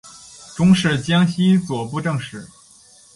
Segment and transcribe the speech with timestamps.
[0.55, 2.47] 终仕江西左布政使。